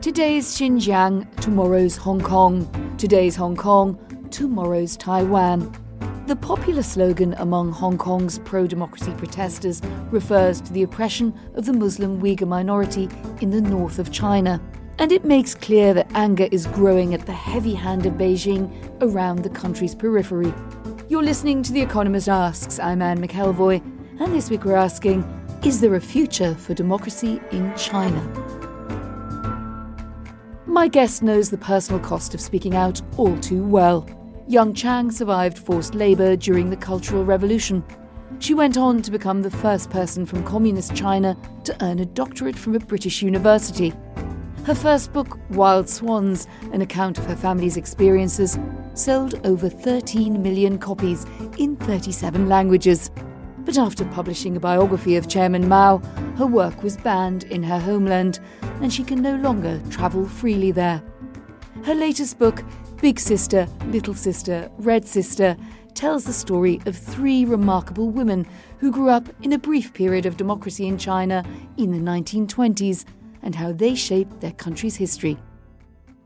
[0.00, 2.94] Today's Xinjiang, tomorrow's Hong Kong.
[2.98, 3.98] Today's Hong Kong,
[4.30, 5.74] tomorrow's Taiwan.
[6.28, 11.72] The popular slogan among Hong Kong's pro democracy protesters refers to the oppression of the
[11.72, 13.08] Muslim Uyghur minority
[13.40, 14.62] in the north of China.
[15.00, 19.42] And it makes clear that anger is growing at the heavy hand of Beijing around
[19.42, 20.54] the country's periphery.
[21.08, 22.78] You're listening to The Economist Asks.
[22.78, 23.80] I'm Anne McElvoy,
[24.20, 25.24] and this week we're asking
[25.64, 28.47] Is there a future for democracy in China?
[30.78, 34.08] My guest knows the personal cost of speaking out all too well.
[34.46, 37.82] Jung Chang survived forced labour during the Cultural Revolution.
[38.38, 42.56] She went on to become the first person from Communist China to earn a doctorate
[42.56, 43.92] from a British university.
[44.66, 48.56] Her first book, Wild Swans, an account of her family's experiences,
[48.94, 51.26] sold over 13 million copies
[51.58, 53.10] in 37 languages.
[53.68, 55.98] But after publishing a biography of Chairman Mao,
[56.38, 58.40] her work was banned in her homeland,
[58.80, 61.02] and she can no longer travel freely there.
[61.84, 62.64] Her latest book,
[63.02, 65.54] Big Sister, Little Sister, Red Sister,
[65.92, 68.46] tells the story of three remarkable women
[68.78, 71.44] who grew up in a brief period of democracy in China
[71.76, 73.04] in the 1920s
[73.42, 75.36] and how they shaped their country's history.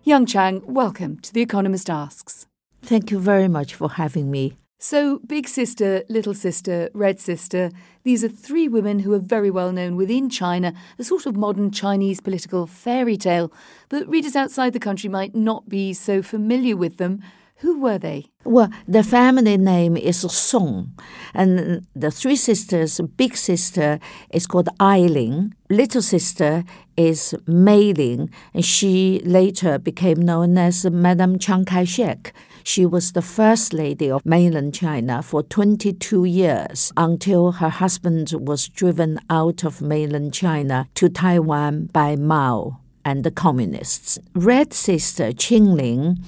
[0.05, 2.47] Jung Chang, welcome to The Economist Asks.
[2.83, 4.62] Thank you very much for having me.
[4.84, 7.70] So, Big Sister, Little Sister, Red Sister,
[8.02, 11.70] these are three women who are very well known within China, a sort of modern
[11.70, 13.53] Chinese political fairy tale,
[13.88, 17.22] but readers outside the country might not be so familiar with them.
[17.59, 18.26] Who were they?
[18.42, 20.98] Well, the family name is Song,
[21.32, 24.00] and the three sisters, big sister
[24.32, 26.65] is called Ailing, little sister
[26.97, 32.34] is Mei Ling, and she later became known as Madame Chiang Kai shek.
[32.65, 38.69] She was the first lady of mainland China for 22 years until her husband was
[38.69, 44.19] driven out of mainland China to Taiwan by Mao and the communists.
[44.34, 46.19] Red sister Qing Ling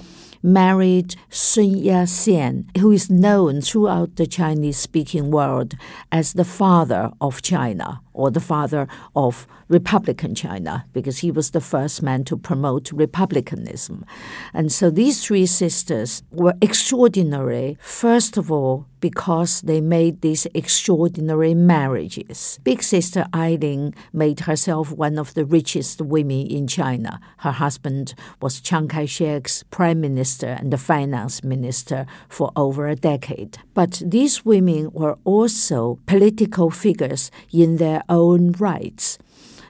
[0.43, 5.73] married Sun Yat-sen, who is known throughout the Chinese-speaking world
[6.11, 11.61] as the father of China or the father of Republican China, because he was the
[11.61, 14.05] first man to promote republicanism.
[14.53, 21.53] And so these three sisters were extraordinary, first of all, because they made these extraordinary
[21.53, 22.59] marriages.
[22.63, 27.19] Big sister Ailing made herself one of the richest women in China.
[27.37, 32.95] Her husband was Chiang Kai shek's prime minister and the finance minister for over a
[32.95, 33.57] decade.
[33.75, 39.17] But these women were also political figures in their own rights.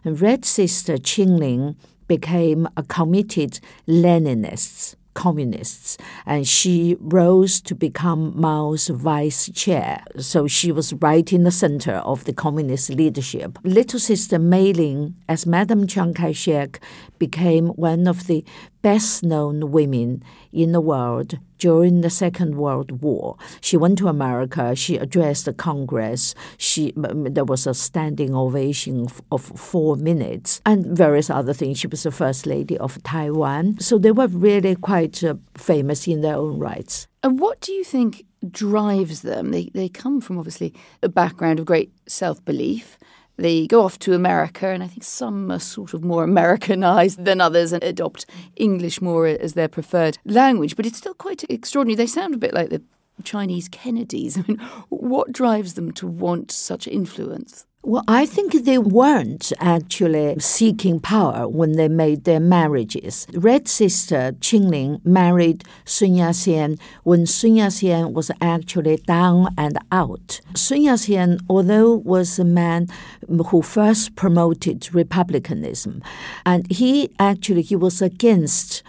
[0.03, 1.75] Red Sister Qingling
[2.07, 5.97] became a committed Leninist communists,
[6.27, 10.03] and she rose to become Mao's vice chair.
[10.19, 13.57] So she was right in the center of the communist leadership.
[13.63, 16.79] Little sister Mei Ling, as Madame Chiang Kai shek,
[17.19, 18.43] became one of the
[18.81, 23.37] best known women in the world during the Second World War.
[23.61, 29.41] She went to America, she addressed the Congress, she, there was a standing ovation of
[29.43, 31.79] four minutes, and various other things.
[31.79, 33.79] She was the First Lady of Taiwan.
[33.79, 37.07] So they were really quite uh, famous in their own rights.
[37.23, 39.49] And what do you think drives them?
[39.49, 42.99] They, they come from obviously a background of great self belief.
[43.37, 47.41] They go off to America, and I think some are sort of more Americanized than
[47.41, 48.25] others and adopt
[48.55, 50.75] English more as their preferred language.
[50.75, 51.95] But it's still quite extraordinary.
[51.95, 52.81] They sound a bit like the
[53.23, 54.37] Chinese Kennedys.
[54.37, 54.57] I mean,
[54.89, 57.65] what drives them to want such influence?
[57.87, 63.27] Well, I think they weren't actually seeking power when they made their marriages.
[63.31, 70.41] Red sister Qingling married Sun Yat-sen when Sun Yat-sen was actually down and out.
[70.55, 72.87] Sun Yat-sen, although was a man
[73.27, 76.01] who first promoted republicanism,
[76.43, 78.81] and he actually he was against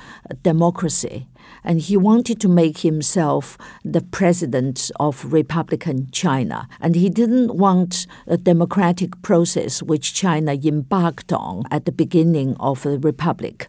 [0.43, 1.27] democracy
[1.67, 6.69] and he wanted to make himself the president of Republican China.
[6.81, 12.85] And he didn't want a democratic process which China embarked on at the beginning of
[12.85, 13.67] the republic.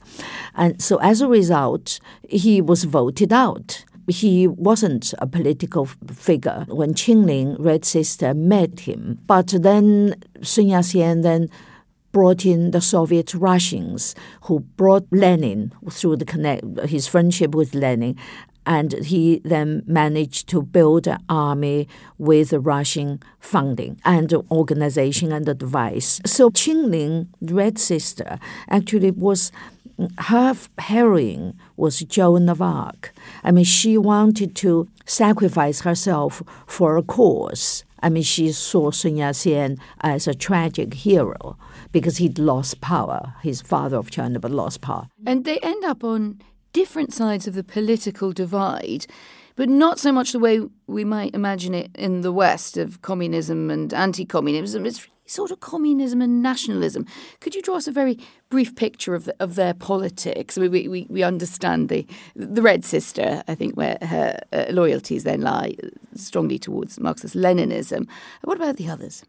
[0.55, 1.99] And so as a result,
[2.29, 9.19] he was voted out he wasn't a political figure when Qingling, Red Sister, met him.
[9.27, 11.49] But then Sun Yat-sen then
[12.11, 18.15] brought in the Soviet Russians, who brought Lenin through the connect, his friendship with Lenin,
[18.65, 21.87] and he then managed to build an army
[22.17, 26.19] with Russian funding and organization and advice.
[26.25, 28.39] So Qingling, Red Sister,
[28.69, 29.51] actually was
[30.19, 33.13] her heroine was Joan of Arc.
[33.43, 37.83] I mean, she wanted to sacrifice herself for a cause.
[38.03, 41.57] I mean, she saw Sun Yat-sen as a tragic hero
[41.91, 43.33] because he'd lost power.
[43.41, 45.07] His father of China, but lost power.
[45.25, 46.41] And they end up on
[46.73, 49.07] different sides of the political divide,
[49.55, 53.69] but not so much the way we might imagine it in the West of communism
[53.71, 54.85] and anti communism.
[54.85, 57.05] It's sort of communism and nationalism.
[57.39, 58.17] Could you draw us a very
[58.49, 60.57] brief picture of, the, of their politics?
[60.57, 65.41] We, we, we understand the, the Red Sister, I think, where her uh, loyalties then
[65.41, 65.75] lie
[66.15, 68.07] strongly towards Marxist Leninism.
[68.43, 69.25] What about the others?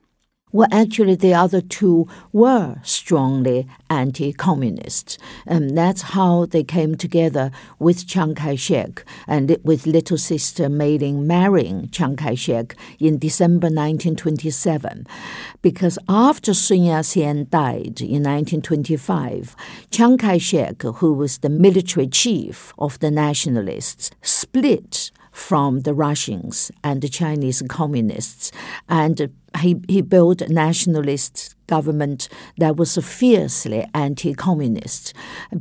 [0.50, 5.18] Well, actually, the other two were strongly anti communist.
[5.46, 10.70] And um, that's how they came together with Chiang Kai shek and with little sister
[10.70, 15.06] Mei Ling marrying Chiang Kai shek in December 1927.
[15.60, 19.54] Because after Sun Yat sen died in 1925,
[19.90, 26.70] Chiang Kai shek, who was the military chief of the nationalists, split from the Russians
[26.82, 28.50] and the Chinese communists.
[28.88, 35.14] And he, he built a nationalist government that was fiercely anti communist.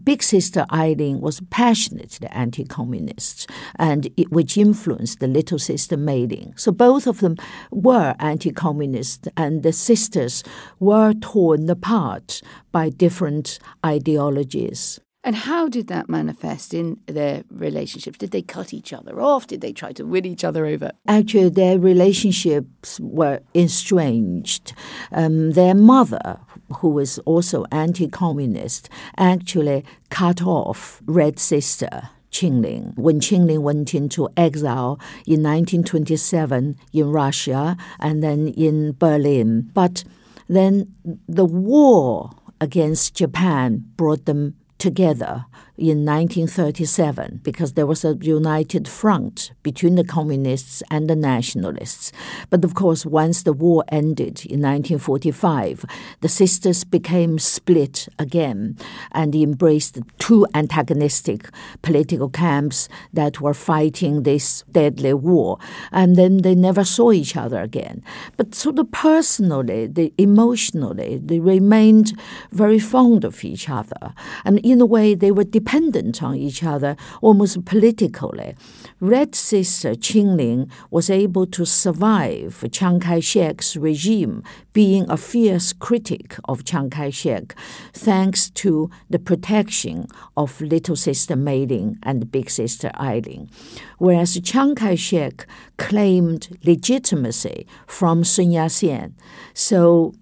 [0.03, 6.25] Big Sister Ailing was passionately anti communist, and it, which influenced the little sister Mei
[6.25, 6.53] Ling.
[6.57, 7.38] So both of them
[7.71, 10.44] were anti communist, and the sisters
[10.79, 12.41] were torn apart
[12.71, 15.00] by different ideologies.
[15.23, 18.17] And how did that manifest in their relationships?
[18.17, 19.47] Did they cut each other off?
[19.47, 20.91] Did they try to win each other over?
[21.07, 24.73] Actually, their relationships were estranged.
[25.11, 26.39] Um, their mother,
[26.77, 32.09] who was also anti communist, actually cut off Red Sister.
[32.29, 32.95] Qingling.
[32.97, 39.71] When Qingling went into exile in 1927 in Russia and then in Berlin.
[39.73, 40.03] But
[40.47, 40.93] then
[41.27, 45.45] the war against Japan brought them together
[45.77, 52.12] in 1937 because there was a united front between the communists and the nationalists.
[52.50, 55.85] But of course, once the war ended in 1945,
[56.21, 58.77] the sisters became split again
[59.12, 61.50] and embraced two antagonistic
[61.81, 65.59] political camps that were fighting this deadly war.
[65.91, 68.03] And then they never saw each other again.
[68.35, 72.19] But sort of personally, the, emotionally, they remained
[72.51, 74.13] very fond of each other.
[74.44, 78.55] And in a way, they were dependent on each other almost politically.
[79.01, 86.37] Red Sister Qingling was able to survive Chiang Kai shek's regime, being a fierce critic
[86.45, 87.53] of Chiang Kai shek,
[87.91, 93.49] thanks to the protection of little sister Mei Ling and big sister Ailing.
[93.97, 95.45] Whereas Chiang Kai shek
[95.77, 99.15] claimed legitimacy from Sun Yat sen.
[99.53, 100.13] So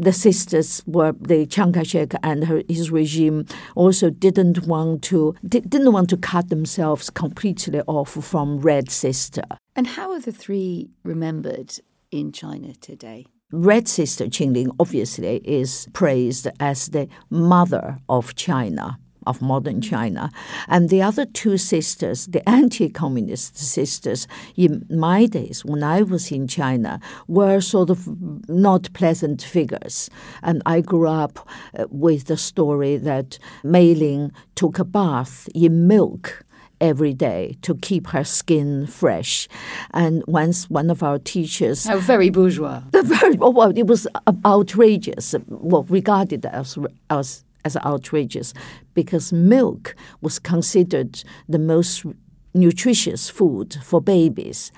[0.00, 5.92] the sisters were the Chiang Kai-shek and her, his regime also didn't want to didn't
[5.92, 9.42] want to cut themselves completely off from Red Sister.
[9.74, 11.78] And how are the three remembered
[12.10, 13.26] in China today?
[13.50, 20.30] Red Sister Qingling obviously is praised as the mother of China of modern China.
[20.68, 26.30] And the other two sisters, the anti communist sisters, in my days when I was
[26.30, 28.08] in China, were sort of
[28.48, 30.10] not pleasant figures.
[30.42, 31.48] And I grew up
[31.78, 36.44] uh, with the story that Mei Ling took a bath in milk
[36.80, 39.48] every day to keep her skin fresh.
[39.92, 41.86] And once one of our teachers.
[41.86, 42.82] How very bourgeois.
[42.92, 44.06] Very, well, it was
[44.44, 46.76] outrageous, well, regarded as,
[47.08, 48.54] as as outrageous
[48.94, 52.06] because milk was considered the most
[52.54, 54.72] nutritious food for babies.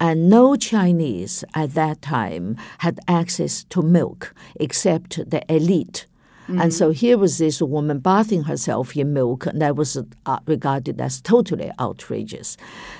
[0.00, 6.06] And no Chinese at that time had access to milk except the elite
[6.42, 6.60] Mm-hmm.
[6.60, 9.96] And so here was this woman bathing herself in milk, and that was
[10.26, 12.56] uh, regarded as totally outrageous.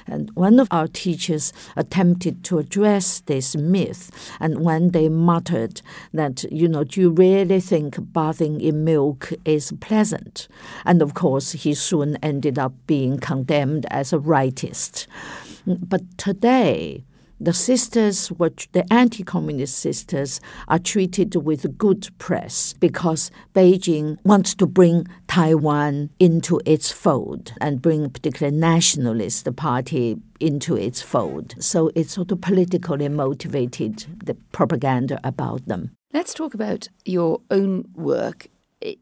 [0.07, 5.83] And one of our teachers attempted to address this myth, and when they muttered
[6.13, 10.47] that, you know, do you really think bathing in milk is pleasant?
[10.85, 15.07] And of course, he soon ended up being condemned as a rightist.
[15.67, 17.05] But today,
[17.41, 25.07] the sisters, the anti-communist sisters, are treated with good press because Beijing wants to bring
[25.27, 31.55] Taiwan into its fold and bring particularly nationalist party into its fold.
[31.59, 35.93] So it's sort of politically motivated the propaganda about them.
[36.12, 38.49] Let's talk about your own work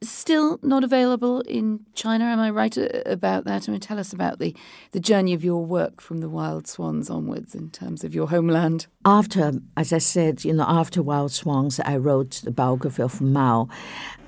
[0.02, 2.24] still not available in China.
[2.24, 3.68] Am I right uh, about that?
[3.68, 4.54] I mean, tell us about the,
[4.92, 8.86] the journey of your work from the Wild Swans onwards in terms of your homeland.
[9.04, 13.68] After, as I said, you know, after Wild Swans, I wrote the biography of Mao.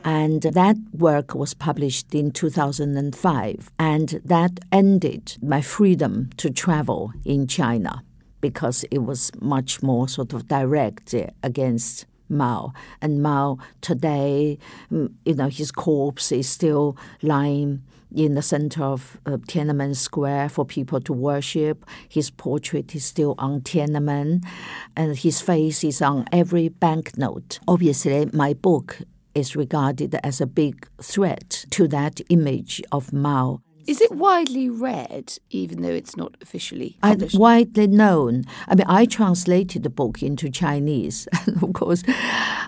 [0.05, 3.71] And that work was published in 2005.
[3.79, 8.03] And that ended my freedom to travel in China
[8.41, 12.73] because it was much more sort of direct against Mao.
[13.01, 14.59] And Mao today,
[14.91, 17.83] mm, you know, his corpse is still lying
[18.15, 21.85] in the center of uh, Tiananmen Square for people to worship.
[22.09, 24.45] His portrait is still on Tiananmen,
[24.97, 27.59] and his face is on every banknote.
[27.67, 28.99] Obviously, my book
[29.35, 33.61] is regarded as a big threat to that image of Mao.
[33.87, 37.37] Is it widely read, even though it's not officially published?
[37.37, 38.45] widely known.
[38.69, 41.27] I mean, I translated the book into Chinese,
[41.63, 42.05] of course,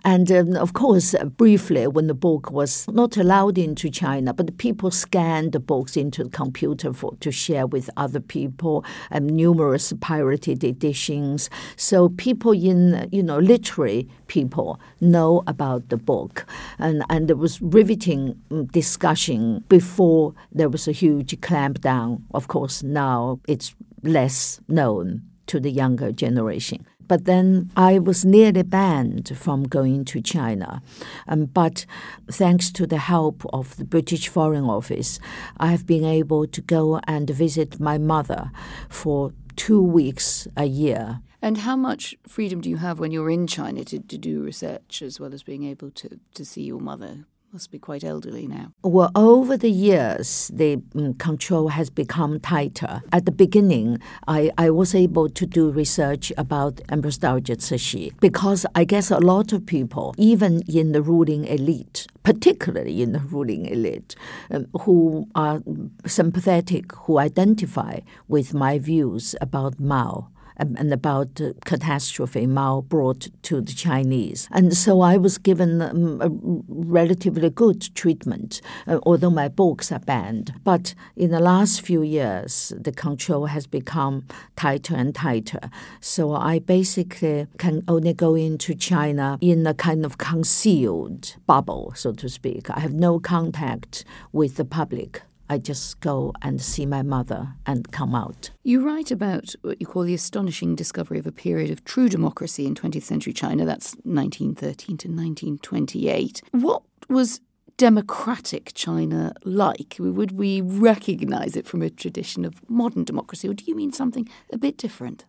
[0.04, 4.56] and um, of course, uh, briefly when the book was not allowed into China, but
[4.59, 9.92] people scanned the books into the computer for to share with other people, and numerous
[10.00, 11.49] pirated editions.
[11.76, 16.44] So people in you know literary people know about the book,
[16.78, 22.23] and and there was riveting mm, discussion before there was a huge clampdown.
[22.33, 26.87] Of course, now it's less known to the younger generation.
[27.07, 30.81] But then I was nearly banned from going to China.
[31.29, 31.85] Um, but
[32.31, 35.21] thanks to the help of the British Foreign Office,
[35.59, 38.51] I have been able to go and visit my mother
[38.89, 41.21] for two weeks a year.
[41.43, 45.03] And how much freedom do you have when you're in China to, to do research
[45.03, 48.73] as well as being able to, to see your mother must be quite elderly now.
[48.83, 53.01] Well, over the years, the um, control has become tighter.
[53.13, 58.67] At the beginning, I, I was able to do research about Empress Dowager Cixi because
[58.75, 63.67] I guess a lot of people, even in the ruling elite, particularly in the ruling
[63.67, 64.17] elite,
[64.51, 65.63] um, who are
[66.07, 73.61] sympathetic, who identify with my views about Mao, and about the catastrophe Mao brought to
[73.61, 74.49] the Chinese.
[74.53, 76.31] And so I was given um, a
[76.69, 80.55] relatively good treatment, uh, although my books are banned.
[80.63, 85.71] But in the last few years, the control has become tighter and tighter.
[86.01, 92.13] So I basically can only go into China in a kind of concealed bubble, so
[92.13, 92.71] to speak.
[92.71, 95.23] I have no contact with the public.
[95.49, 98.51] I just go and see my mother and come out.
[98.63, 102.67] You write about what you call the astonishing discovery of a period of true democracy
[102.67, 103.65] in 20th century China.
[103.65, 106.43] That's 1913 to 1928.
[106.53, 107.41] What was
[107.77, 109.97] democratic China like?
[109.99, 114.29] Would we recognize it from a tradition of modern democracy, or do you mean something
[114.53, 115.25] a bit different?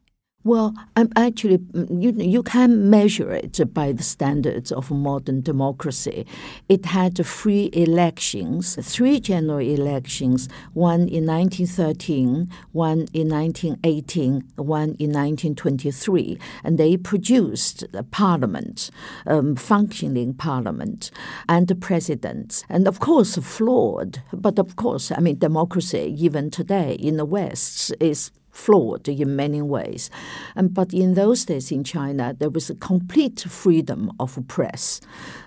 [0.45, 6.27] Well, I'm actually, mm, you, you can measure it by the standards of modern democracy.
[6.69, 15.09] It had free elections, three general elections, one in 1913, one in 1918, one in
[15.09, 18.91] 1923, and they produced a parliament,
[19.25, 21.09] um, functioning parliament,
[21.49, 22.63] and the president.
[22.69, 27.91] And of course, flawed, but of course, I mean, democracy, even today in the West,
[27.99, 30.09] is flawed in many ways.
[30.55, 35.01] Um, but in those days in China, there was a complete freedom of press,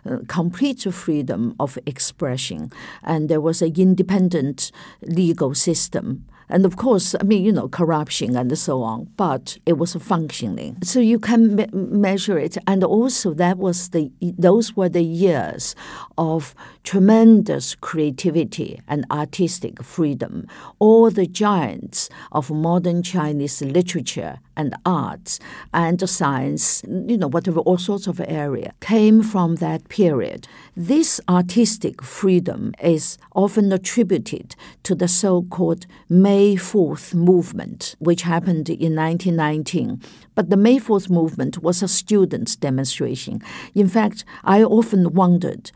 [0.04, 2.70] uh, complete freedom of expression,
[3.02, 4.70] and there was an independent
[5.02, 6.24] legal system.
[6.48, 10.78] And of course, I mean, you know, corruption and so on, but it was functioning.
[10.82, 12.56] So you can me- measure it.
[12.66, 15.74] And also, that was the those were the years
[16.16, 20.46] of tremendous creativity and artistic freedom.
[20.78, 25.38] All the giants of modern Chinese literature and arts
[25.72, 30.46] and science, you know, whatever, all sorts of area came from that period.
[30.76, 38.94] This artistic freedom is often attributed to the so-called May 4th movement, which happened in
[38.94, 40.02] 1919.
[40.34, 43.40] But the May 4th movement was a students' demonstration.
[43.74, 45.70] In fact, I often wondered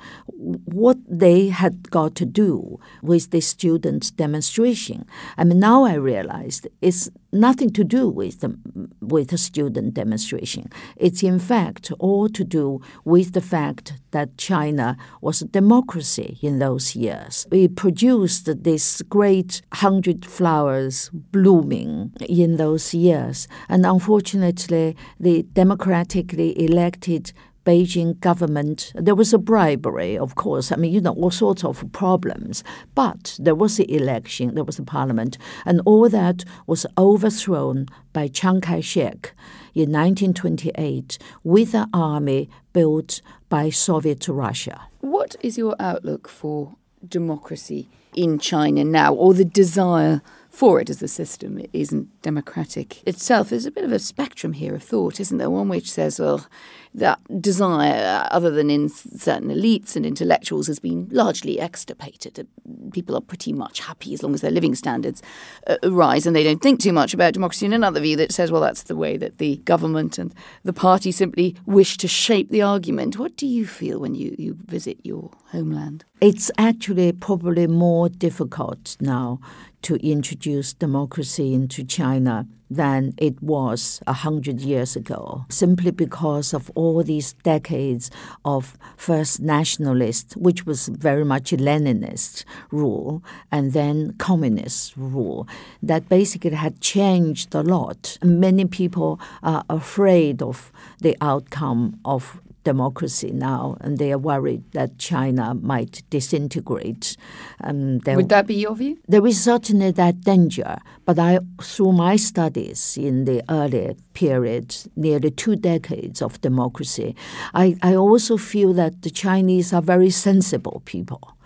[0.65, 5.07] what they had got to do with the students' demonstration.
[5.39, 8.57] I mean, now I realized it's nothing to do with the,
[9.01, 10.71] with the student demonstration.
[10.97, 16.59] It's in fact all to do with the fact that China was a democracy in
[16.59, 17.47] those years.
[17.51, 23.49] We produced this great hundred flowers blooming in those years.
[23.69, 27.33] And unfortunately, the democratically elected
[27.64, 30.73] Beijing government, there was a bribery, of course.
[30.73, 32.64] I mean, you know, all sorts of problems.
[32.95, 38.28] But there was the election, there was the parliament, and all that was overthrown by
[38.28, 39.33] Chiang Kai shek
[39.75, 44.88] in 1928 with an army built by Soviet Russia.
[45.00, 46.75] What is your outlook for
[47.09, 50.21] democracy in China now, or the desire?
[50.53, 53.49] For it as the system isn't democratic itself.
[53.49, 55.49] There's a bit of a spectrum here of thought, isn't there?
[55.49, 56.47] One which says, well,
[56.95, 62.47] that desire, other than in certain elites and intellectuals, has been largely extirpated.
[62.93, 65.23] People are pretty much happy as long as their living standards
[65.67, 67.65] uh, rise and they don't think too much about democracy.
[67.65, 71.13] And another view that says, well, that's the way that the government and the party
[71.13, 73.19] simply wish to shape the argument.
[73.19, 76.05] What do you feel when you, you visit your homeland?
[76.21, 79.41] It's actually probably more difficult now
[79.83, 86.71] to introduce democracy into China than it was a hundred years ago, simply because of
[86.75, 88.11] all these decades
[88.45, 95.47] of first nationalist, which was very much Leninist rule, and then communist rule,
[95.83, 98.17] that basically had changed a lot.
[98.23, 104.99] Many people are afraid of the outcome of democracy now, and they are worried that
[104.99, 107.16] China might disintegrate.
[107.62, 108.99] Um, Would that be your view?
[109.09, 115.31] There is certainly that danger, but I, through my studies in the early period, nearly
[115.31, 117.14] two decades of democracy,
[117.54, 121.37] I, I also feel that the Chinese are very sensible people.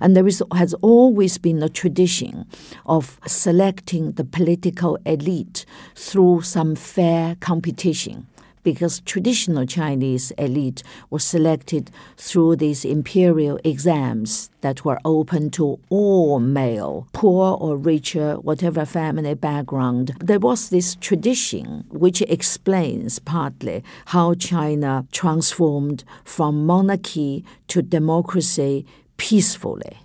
[0.00, 2.46] And there is, has always been a tradition
[2.84, 5.64] of selecting the political elite
[5.94, 8.26] through some fair competition
[8.66, 16.40] because traditional Chinese elite was selected through these imperial exams that were open to all
[16.40, 20.16] male, poor or richer, whatever family background.
[20.18, 28.84] There was this tradition which explains partly how China transformed from monarchy to democracy
[29.16, 29.96] peacefully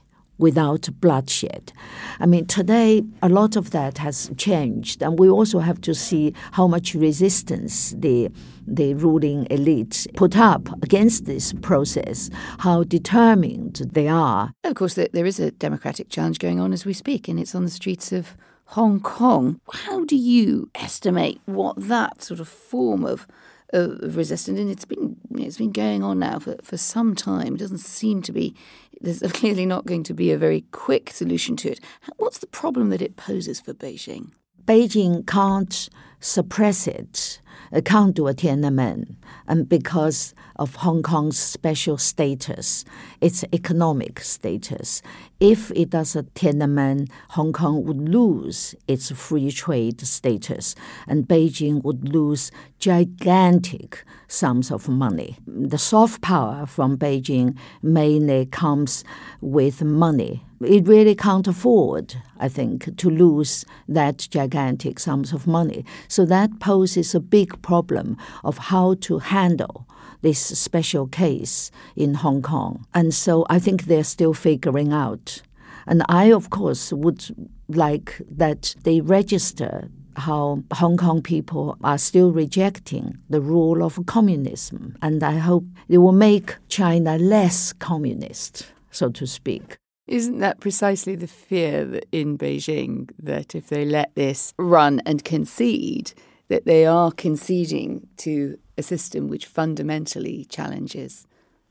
[0.42, 1.72] without bloodshed.
[2.20, 6.34] I mean, today a lot of that has changed, and we also have to see
[6.54, 8.30] how much resistance the
[8.68, 12.30] the ruling elite put up against this process,
[12.60, 14.54] how determined they are.
[14.64, 17.64] Of course, there is a democratic challenge going on as we speak, and it's on
[17.64, 19.60] the streets of Hong Kong.
[19.72, 23.28] How do you estimate what that sort of form of
[23.74, 27.56] of resistance, and it's been it's been going on now for, for some time.
[27.56, 28.56] It doesn't seem to be
[29.02, 31.80] there's clearly not going to be a very quick solution to it.
[32.18, 34.32] What's the problem that it poses for Beijing?
[34.66, 37.42] Beijing can't suppress it
[37.86, 39.16] can't do a Tiananmen,
[39.48, 42.86] and because of Hong Kong's special status,
[43.20, 45.02] its economic status.
[45.40, 50.76] If it does a Tiananmen, Hong Kong would lose its free trade status,
[51.08, 55.38] and Beijing would lose gigantic sums of money.
[55.48, 59.04] The soft power from Beijing mainly comes
[59.42, 60.46] with money.
[60.62, 65.86] It really can't afford, I think, to lose that gigantic sums of money.
[66.08, 69.88] So that poses a big problem of how to handle
[70.22, 72.86] this special case in Hong Kong.
[72.94, 75.42] And so I think they're still figuring out.
[75.88, 77.26] And I, of course, would
[77.68, 84.96] like that they register how Hong Kong people are still rejecting the rule of communism.
[85.02, 89.78] And I hope it will make China less communist, so to speak.
[90.08, 96.14] Isn't that precisely the fear in Beijing that if they let this run and concede,
[96.50, 101.26] that they are conceding to a system which fundamentally challenges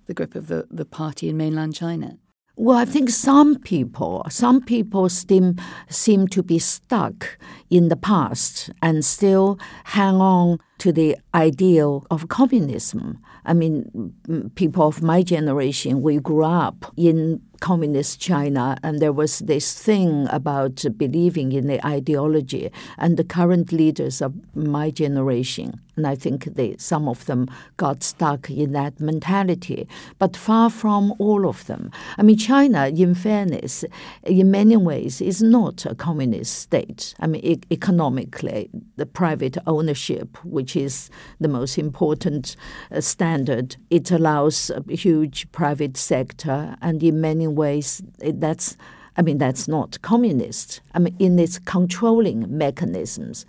[0.07, 2.19] the grip of the, the party in mainland China?
[2.57, 5.57] Well, I think some people, some people seem,
[5.89, 7.39] seem to be stuck
[7.71, 13.19] in the past and still hang on to the ideal of communism.
[13.45, 14.13] I mean,
[14.55, 20.27] people of my generation, we grew up in communist China, and there was this thing
[20.31, 22.71] about believing in the ideology.
[22.97, 28.03] And the current leaders of my generation and I think they, some of them got
[28.03, 29.87] stuck in that mentality,
[30.19, 31.91] but far from all of them.
[32.17, 33.85] I mean, China, in fairness,
[34.23, 37.15] in many ways, is not a communist state.
[37.21, 42.57] I mean, e- economically, the private ownership, which is the most important
[42.91, 48.77] uh, standard, it allows a huge private sector, and in many ways, it, that's
[49.17, 50.81] I mean, that's not communist.
[50.95, 53.45] I mean, in its controlling mechanisms,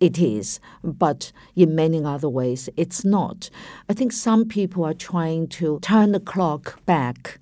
[0.00, 3.50] it is, but in many other ways, it's not.
[3.88, 7.40] I think some people are trying to turn the clock back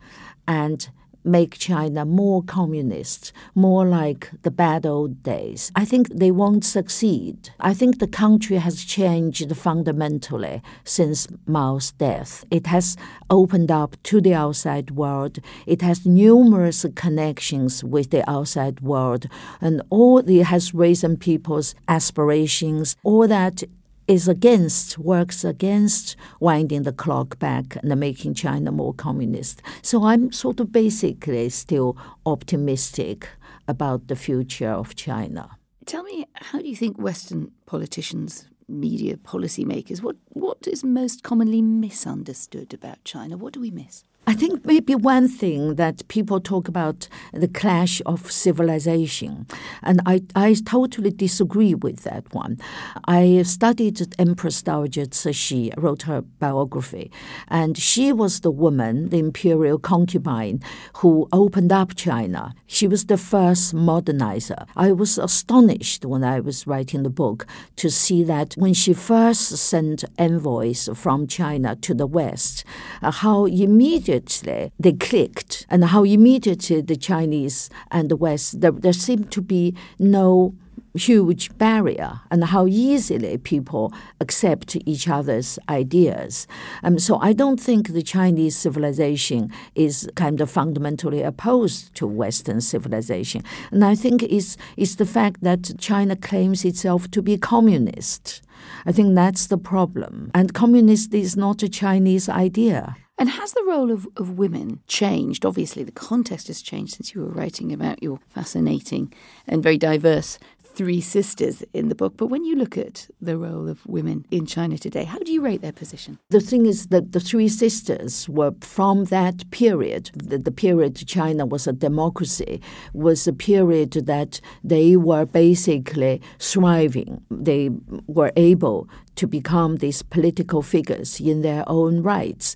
[0.49, 0.89] and
[1.27, 5.73] make China more communist, more like the bad old days.
[5.75, 7.51] I think they won't succeed.
[7.61, 12.45] I think the country has changed fundamentally since Mao's death.
[12.51, 12.97] It has
[13.29, 15.39] opened up to the outside world.
[15.67, 19.27] It has numerous connections with the outside world,
[19.61, 22.97] and all it has risen people's aspirations.
[23.03, 23.65] All that
[24.09, 29.63] is against, works against winding the clock back and making China more communist.
[29.83, 33.29] So I'm sort of basically still optimistic
[33.69, 35.59] about the future of China.
[35.85, 41.63] Tell me, how do you think Western politicians, media, policymakers, what, what is most commonly
[41.63, 43.37] misunderstood about China?
[43.37, 44.05] What do we miss?
[44.29, 49.47] I think maybe one thing that people talk about the clash of civilization,
[49.85, 52.59] and I, I totally disagree with that one.
[53.05, 57.13] I studied Empress Dowager Cixi, wrote her biography,
[57.47, 60.61] and she was the woman, the imperial concubine,
[60.95, 62.53] who opened up China.
[62.67, 64.67] She was the first modernizer.
[64.75, 69.57] I was astonished when I was writing the book to see that when she first
[69.57, 72.65] sent envoys from China to the West,
[73.03, 78.73] uh, how immediately immediately they clicked, and how immediately the Chinese and the West, there,
[78.73, 80.55] there seemed to be no
[80.95, 86.47] huge barrier and how easily people accept each other's ideas.
[86.83, 92.63] Um, so I don't think the Chinese civilization is kind of fundamentally opposed to Western
[92.63, 93.43] civilization.
[93.71, 98.41] And I think it's, it's the fact that China claims itself to be communist.
[98.87, 100.31] I think that's the problem.
[100.35, 102.97] And communist is not a Chinese idea.
[103.19, 105.47] And has the role of, of women changed?
[105.47, 109.13] Obviously, the context has changed since you were writing about your fascinating
[109.47, 110.39] and very diverse
[110.77, 112.19] three sisters in the book.
[112.19, 115.41] But when you look at the role of women in China today, how do you
[115.41, 116.19] rate their position?
[116.29, 120.11] The thing is that the three sisters were from that period.
[120.15, 122.61] The, the period China was a democracy
[122.93, 127.25] was a period that they were basically thriving.
[127.31, 127.71] They
[128.07, 132.55] were able to become these political figures in their own rights.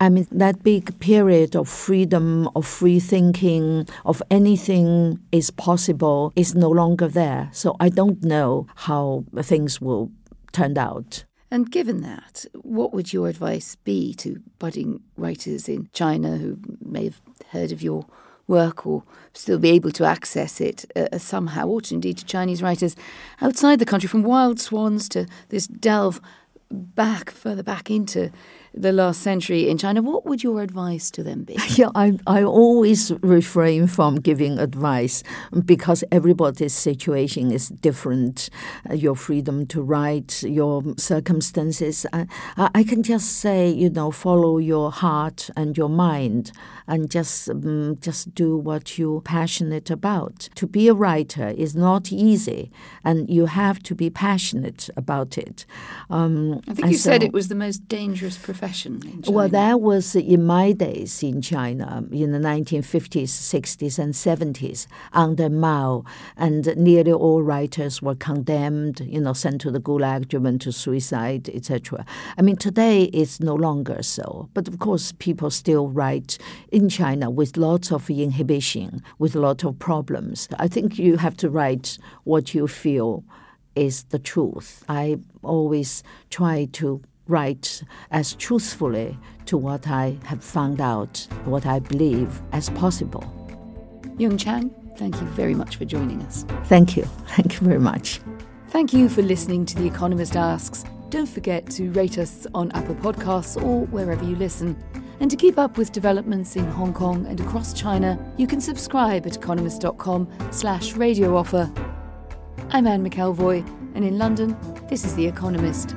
[0.00, 6.54] I mean, that big period of freedom, of free thinking, of anything is possible is
[6.54, 7.50] no longer there.
[7.52, 10.10] So I don't know how things will
[10.52, 11.24] turn out.
[11.50, 17.04] And given that, what would your advice be to budding writers in China who may
[17.04, 18.06] have heard of your
[18.48, 22.96] work or still be able to access it uh, somehow, or indeed to Chinese writers
[23.40, 26.20] outside the country, from Wild Swans to this delve
[26.70, 28.30] back, further back into
[28.76, 31.56] the last century in China, what would your advice to them be?
[31.76, 35.22] Yeah, I, I always refrain from giving advice
[35.64, 38.48] because everybody's situation is different.
[38.88, 42.06] Uh, your freedom to write, your circumstances.
[42.14, 46.52] I, I can just say, you know, follow your heart and your mind
[46.86, 50.48] and just um, just do what you're passionate about.
[50.54, 52.70] To be a writer is not easy,
[53.04, 55.66] and you have to be passionate about it.
[56.10, 58.36] Um, I think you so, said it was the most dangerous
[58.66, 59.22] profession.
[59.28, 65.48] Well, that was in my days in China in the 1950s, 60s, and 70s under
[65.48, 66.04] Mao,
[66.36, 71.48] and nearly all writers were condemned, you know, sent to the Gulag, driven to suicide,
[71.50, 72.04] etc.
[72.38, 76.38] I mean, today it's no longer so, but of course, people still write
[76.72, 80.48] in China with lots of inhibition, with a lot of problems.
[80.58, 83.24] I think you have to write what you feel
[83.74, 84.84] is the truth.
[84.88, 91.78] I always try to write as truthfully to what I have found out, what I
[91.78, 93.24] believe, as possible.
[94.18, 96.44] Jung Chang, thank you very much for joining us.
[96.64, 97.04] Thank you.
[97.28, 98.20] Thank you very much.
[98.68, 100.84] Thank you for listening to The Economist Asks.
[101.10, 104.76] Don't forget to rate us on Apple Podcasts or wherever you listen.
[105.20, 109.26] And to keep up with developments in Hong Kong and across China, you can subscribe
[109.26, 111.72] at economist.com slash radio offer.
[112.70, 114.56] I'm Anne McElvoy, and in London,
[114.88, 115.94] this is The Economist.